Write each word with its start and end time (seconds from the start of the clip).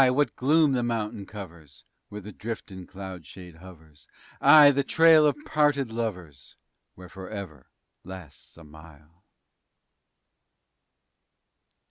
what 0.09 0.35
gloom 0.35 0.71
the 0.71 0.81
mountain 0.81 1.27
covers_ 1.27 1.83
Where 2.09 2.21
the 2.21 2.33
driftin' 2.33 2.87
cloud 2.87 3.23
shade 3.23 3.57
hovers! 3.57 4.07
Ay! 4.41 4.71
the 4.71 4.83
trail 4.83 5.25
o' 5.25 5.33
parted 5.45 5.91
lovers, 5.91 6.55
_Where 6.97 7.07
"forever" 7.07 7.69
lasts 8.03 8.57
a 8.57 8.63
mile! 8.63 9.23